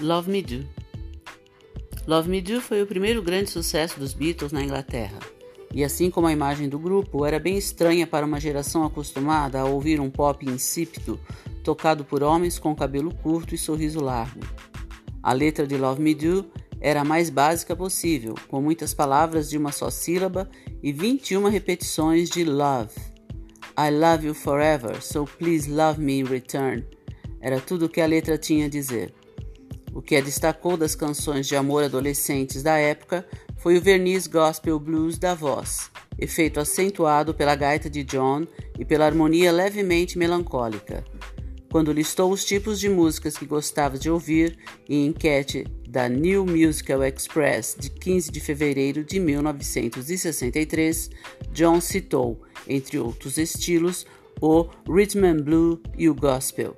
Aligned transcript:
Love 0.00 0.30
Me 0.30 0.42
Do. 0.42 0.64
Love 2.06 2.30
Me 2.30 2.40
Do 2.40 2.60
foi 2.60 2.80
o 2.80 2.86
primeiro 2.86 3.20
grande 3.20 3.50
sucesso 3.50 3.98
dos 3.98 4.14
Beatles 4.14 4.52
na 4.52 4.62
Inglaterra. 4.62 5.18
E 5.74 5.82
assim 5.82 6.08
como 6.08 6.28
a 6.28 6.32
imagem 6.32 6.68
do 6.68 6.78
grupo 6.78 7.26
era 7.26 7.40
bem 7.40 7.58
estranha 7.58 8.06
para 8.06 8.24
uma 8.24 8.38
geração 8.38 8.84
acostumada 8.84 9.58
a 9.58 9.64
ouvir 9.64 9.98
um 9.98 10.08
pop 10.08 10.48
insípido 10.48 11.18
tocado 11.64 12.04
por 12.04 12.22
homens 12.22 12.60
com 12.60 12.76
cabelo 12.76 13.12
curto 13.12 13.56
e 13.56 13.58
sorriso 13.58 14.00
largo. 14.00 14.38
A 15.20 15.32
letra 15.32 15.66
de 15.66 15.76
Love 15.76 16.00
Me 16.00 16.14
Do 16.14 16.46
era 16.80 17.00
a 17.00 17.04
mais 17.04 17.28
básica 17.28 17.74
possível, 17.74 18.36
com 18.46 18.62
muitas 18.62 18.94
palavras 18.94 19.50
de 19.50 19.58
uma 19.58 19.72
só 19.72 19.90
sílaba 19.90 20.48
e 20.80 20.92
21 20.92 21.48
repetições 21.48 22.30
de 22.30 22.44
love. 22.44 22.94
I 23.76 23.90
love 23.90 24.24
you 24.24 24.32
forever, 24.32 25.02
so 25.02 25.24
please 25.24 25.68
love 25.68 26.00
me 26.00 26.20
in 26.20 26.24
return. 26.24 26.86
Era 27.40 27.60
tudo 27.60 27.86
o 27.86 27.88
que 27.88 28.00
a 28.00 28.06
letra 28.06 28.38
tinha 28.38 28.66
a 28.66 28.70
dizer. 28.70 29.17
O 29.92 30.02
que 30.02 30.16
a 30.16 30.20
destacou 30.20 30.76
das 30.76 30.94
canções 30.94 31.46
de 31.46 31.56
amor 31.56 31.84
adolescentes 31.84 32.62
da 32.62 32.76
época 32.76 33.26
foi 33.56 33.76
o 33.76 33.80
verniz 33.80 34.26
gospel 34.26 34.78
blues 34.78 35.18
da 35.18 35.34
voz, 35.34 35.90
efeito 36.18 36.60
acentuado 36.60 37.34
pela 37.34 37.54
gaita 37.54 37.90
de 37.90 38.04
John 38.04 38.46
e 38.78 38.84
pela 38.84 39.06
harmonia 39.06 39.50
levemente 39.50 40.18
melancólica. 40.18 41.04
Quando 41.70 41.92
listou 41.92 42.32
os 42.32 42.44
tipos 42.44 42.80
de 42.80 42.88
músicas 42.88 43.36
que 43.36 43.44
gostava 43.44 43.98
de 43.98 44.10
ouvir 44.10 44.56
em 44.88 45.06
enquete 45.06 45.64
da 45.86 46.08
New 46.08 46.46
Musical 46.46 47.04
Express 47.04 47.76
de 47.78 47.90
15 47.90 48.30
de 48.30 48.40
fevereiro 48.40 49.04
de 49.04 49.20
1963, 49.20 51.10
John 51.52 51.80
citou, 51.80 52.40
entre 52.66 52.98
outros 52.98 53.36
estilos, 53.36 54.06
o 54.40 54.66
Rhythm 54.88 55.24
and 55.24 55.42
Blue 55.42 55.82
e 55.96 56.08
o 56.08 56.14
Gospel. 56.14 56.76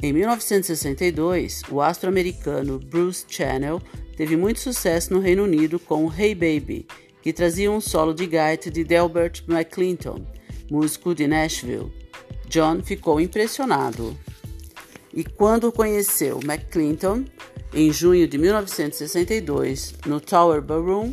Em 0.00 0.12
1962, 0.12 1.62
o 1.72 1.80
astro-americano 1.80 2.78
Bruce 2.78 3.24
Channel 3.28 3.82
teve 4.16 4.36
muito 4.36 4.60
sucesso 4.60 5.12
no 5.12 5.18
Reino 5.18 5.42
Unido 5.42 5.80
com 5.80 6.08
Hey 6.12 6.36
Baby, 6.36 6.86
que 7.20 7.32
trazia 7.32 7.68
um 7.68 7.80
solo 7.80 8.14
de 8.14 8.24
gaita 8.24 8.70
de 8.70 8.84
Delbert 8.84 9.42
McClinton, 9.48 10.24
músico 10.70 11.16
de 11.16 11.26
Nashville. 11.26 11.92
John 12.48 12.80
ficou 12.80 13.20
impressionado. 13.20 14.16
E 15.12 15.24
quando 15.24 15.72
conheceu 15.72 16.38
McClinton, 16.44 17.24
em 17.74 17.92
junho 17.92 18.28
de 18.28 18.38
1962, 18.38 19.94
no 20.06 20.20
Tower 20.20 20.62
Ballroom, 20.62 21.12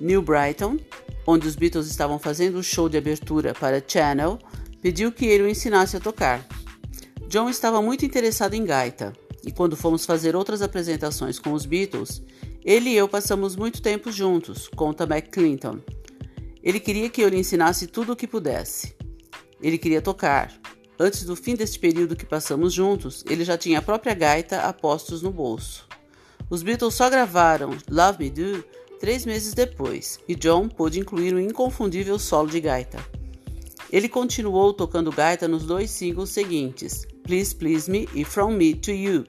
New 0.00 0.22
Brighton, 0.22 0.78
onde 1.26 1.46
os 1.46 1.56
Beatles 1.56 1.88
estavam 1.88 2.18
fazendo 2.18 2.56
o 2.56 2.62
show 2.62 2.88
de 2.88 2.96
abertura 2.96 3.52
para 3.52 3.84
Channel, 3.86 4.38
pediu 4.80 5.12
que 5.12 5.26
ele 5.26 5.42
o 5.42 5.48
ensinasse 5.48 5.98
a 5.98 6.00
tocar. 6.00 6.53
John 7.28 7.48
estava 7.48 7.82
muito 7.82 8.04
interessado 8.04 8.54
em 8.54 8.64
gaita, 8.64 9.12
e 9.44 9.52
quando 9.52 9.76
fomos 9.76 10.06
fazer 10.06 10.34
outras 10.34 10.62
apresentações 10.62 11.38
com 11.38 11.52
os 11.52 11.66
Beatles, 11.66 12.22
ele 12.64 12.90
e 12.90 12.96
eu 12.96 13.08
passamos 13.08 13.56
muito 13.56 13.82
tempo 13.82 14.10
juntos, 14.10 14.68
conta 14.68 15.04
McClinton. 15.04 15.80
Ele 16.62 16.80
queria 16.80 17.10
que 17.10 17.20
eu 17.20 17.28
lhe 17.28 17.38
ensinasse 17.38 17.86
tudo 17.86 18.12
o 18.12 18.16
que 18.16 18.26
pudesse. 18.26 18.94
Ele 19.60 19.76
queria 19.76 20.00
tocar. 20.00 20.52
Antes 20.98 21.24
do 21.24 21.36
fim 21.36 21.54
deste 21.54 21.78
período 21.78 22.16
que 22.16 22.24
passamos 22.24 22.72
juntos, 22.72 23.24
ele 23.28 23.44
já 23.44 23.58
tinha 23.58 23.80
a 23.80 23.82
própria 23.82 24.14
gaita 24.14 24.60
a 24.60 24.72
postos 24.72 25.20
no 25.20 25.30
bolso. 25.30 25.86
Os 26.48 26.62
Beatles 26.62 26.94
só 26.94 27.10
gravaram 27.10 27.76
Love 27.90 28.24
Me 28.24 28.30
Do 28.30 28.64
três 28.98 29.26
meses 29.26 29.52
depois, 29.52 30.18
e 30.26 30.34
John 30.34 30.68
pôde 30.68 31.00
incluir 31.00 31.34
um 31.34 31.40
inconfundível 31.40 32.18
solo 32.18 32.48
de 32.48 32.60
gaita. 32.60 33.04
Ele 33.94 34.08
continuou 34.08 34.72
tocando 34.72 35.12
gaita 35.12 35.46
nos 35.46 35.64
dois 35.64 35.88
singles 35.88 36.30
seguintes, 36.30 37.06
Please 37.22 37.54
Please 37.54 37.88
Me 37.88 38.08
e 38.12 38.24
From 38.24 38.50
Me 38.54 38.74
to 38.74 38.90
You, 38.90 39.24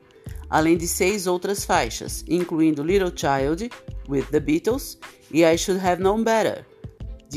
além 0.50 0.76
de 0.76 0.88
seis 0.88 1.28
outras 1.28 1.64
faixas, 1.64 2.26
incluindo 2.28 2.82
Little 2.82 3.14
Child, 3.16 3.70
with 4.10 4.24
the 4.32 4.40
Beatles, 4.40 4.98
e 5.32 5.44
I 5.46 5.56
Should 5.56 5.86
Have 5.86 6.02
Known 6.02 6.24
Better, 6.24 6.66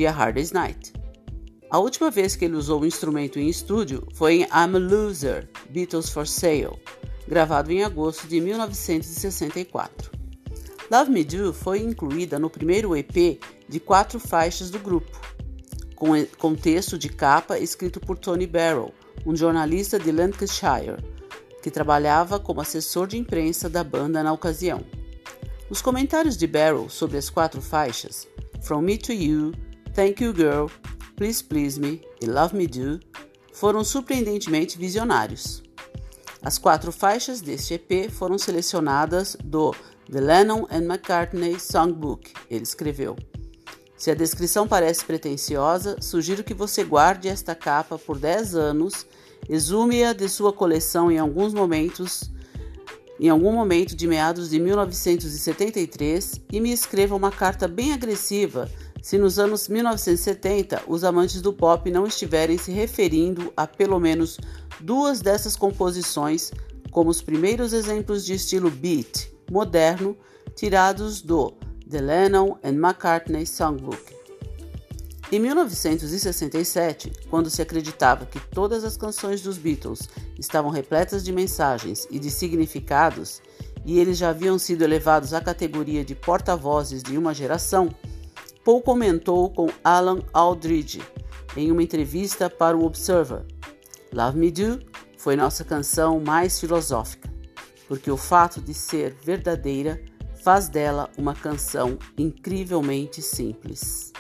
A 0.07 0.11
Hardest 0.11 0.55
Night. 0.55 0.95
A 1.69 1.79
última 1.79 2.11
vez 2.11 2.35
que 2.35 2.47
ele 2.47 2.57
usou 2.57 2.81
o 2.81 2.87
instrumento 2.87 3.39
em 3.39 3.51
estúdio 3.51 4.09
foi 4.15 4.37
em 4.37 4.43
I'm 4.45 4.75
a 4.75 4.79
Loser, 4.79 5.51
Beatles 5.69 6.09
for 6.09 6.27
Sale, 6.27 6.81
gravado 7.29 7.71
em 7.71 7.85
agosto 7.85 8.27
de 8.27 8.41
1964. 8.41 10.13
Love 10.91 11.11
Me 11.11 11.25
Do 11.25 11.53
foi 11.53 11.81
incluída 11.81 12.39
no 12.39 12.49
primeiro 12.49 12.97
EP 12.97 13.39
de 13.69 13.79
quatro 13.79 14.19
faixas 14.19 14.71
do 14.71 14.79
grupo, 14.79 15.28
com, 15.99 16.11
com 16.39 16.55
texto 16.55 16.97
de 16.97 17.09
capa 17.09 17.59
escrito 17.59 17.99
por 17.99 18.17
Tony 18.17 18.47
Barrow, 18.47 18.95
um 19.27 19.35
jornalista 19.35 19.99
de 19.99 20.13
Lancashire, 20.13 21.03
que 21.61 21.73
trabalhava 21.73 22.39
como 22.39 22.61
assessor 22.61 23.09
de 23.09 23.19
imprensa 23.19 23.69
da 23.69 23.83
banda 23.83 24.23
na 24.23 24.33
ocasião. 24.33 24.81
Os 25.69 25.83
comentários 25.83 26.37
de 26.37 26.47
Barrow 26.47 26.89
sobre 26.89 27.19
as 27.19 27.29
quatro 27.29 27.61
faixas, 27.61 28.29
From 28.63 28.83
Me 28.83 28.97
to 28.97 29.13
You, 29.13 29.53
Thank 29.93 30.23
You 30.23 30.33
Girl, 30.33 30.67
Please 31.17 31.43
Please 31.43 31.81
Me 31.81 32.01
e 32.23 32.27
Love 32.27 32.57
Me 32.57 32.69
Do, 32.69 33.01
foram 33.53 33.83
surpreendentemente 33.83 34.79
visionários. 34.79 35.65
As 36.41 36.59
quatro 36.59 36.93
faixas 36.93 37.41
deste 37.41 37.75
EP 37.75 38.09
foram 38.09 38.39
selecionadas 38.39 39.37
do 39.43 39.75
The 40.09 40.21
Lennon 40.21 40.65
and 40.71 40.85
McCartney 40.85 41.59
Songbook, 41.59 42.33
ele 42.49 42.63
escreveu. 42.63 43.17
Se 43.99 44.13
a 44.13 44.15
descrição 44.15 44.69
parece 44.69 45.05
pretensiosa, 45.05 45.97
sugiro 46.01 46.45
que 46.45 46.55
você 46.55 46.85
guarde 46.85 47.27
esta 47.27 47.53
capa 47.53 47.99
por 47.99 48.17
10 48.17 48.55
anos, 48.55 49.05
exume-a 49.49 50.13
de 50.13 50.29
sua 50.29 50.53
coleção 50.53 51.11
em 51.11 51.19
alguns 51.19 51.53
momentos, 51.53 52.31
em 53.19 53.29
algum 53.29 53.53
momento 53.53 53.97
de 53.97 54.07
meados 54.07 54.51
de 54.51 54.61
1973 54.61 56.41
e 56.53 56.61
me 56.61 56.71
escreva 56.71 57.17
uma 57.17 57.33
carta 57.33 57.67
bem 57.67 57.93
agressiva 57.93 58.71
se 59.03 59.19
nos 59.19 59.37
anos 59.37 59.69
1970 59.69 60.83
os 60.87 61.03
amantes 61.03 61.43
do 61.43 61.53
pop 61.53 61.91
não 61.91 62.07
estiverem 62.07 62.57
se 62.57 62.71
referindo 62.71 63.53
a 63.57 63.67
pelo 63.67 63.99
menos 63.99 64.39
duas 64.79 65.21
dessas 65.21 65.57
composições 65.57 66.53
como 66.93 67.11
os 67.11 67.21
primeiros 67.21 67.73
exemplos 67.73 68.25
de 68.25 68.35
estilo 68.35 68.71
beat 68.71 69.33
moderno 69.51 70.17
tirados 70.55 71.21
do 71.21 71.55
The 71.91 72.01
Lennon 72.01 72.59
and 72.63 72.75
McCartney 72.75 73.47
Songbook. 73.47 74.15
Em 75.33 75.39
1967, 75.39 77.13
quando 77.31 77.49
se 77.49 77.63
acreditava 77.63 78.27
que 78.27 78.41
todas 78.41 78.85
as 78.85 78.97
canções 78.97 79.41
dos 79.41 79.59
Beatles 79.59 80.09
estavam 80.39 80.71
repletas 80.71 81.25
de 81.25 81.33
mensagens 81.33 82.07
e 82.11 82.19
de 82.19 82.31
significados, 82.31 83.43
e 83.85 83.99
eles 83.99 84.19
já 84.19 84.31
haviam 84.31 84.59
sido 84.59 84.83
elevados 84.83 85.33
à 85.33 85.41
categoria 85.41 86.05
de 86.05 86.15
porta-vozes 86.15 87.03
de 87.03 87.17
uma 87.17 87.33
geração, 87.33 87.89
Paul 88.65 88.83
comentou 88.83 89.51
com 89.51 89.69
Alan 89.83 90.21
Aldridge 90.33 91.03
em 91.57 91.73
uma 91.73 91.83
entrevista 91.83 92.51
para 92.51 92.77
o 92.77 92.85
Observer: 92.85 93.45
Love 94.13 94.39
Me 94.39 94.51
Do 94.51 94.81
foi 95.17 95.37
nossa 95.37 95.65
canção 95.65 96.21
mais 96.21 96.61
filosófica, 96.61 97.33
porque 97.87 98.11
o 98.11 98.17
fato 98.17 98.61
de 98.61 98.75
ser 98.75 99.15
verdadeira 99.25 100.01
faz 100.49 100.67
dela 100.67 101.11
uma 101.19 101.35
canção 101.35 101.99
incrivelmente 102.17 103.21
simples. 103.21 104.15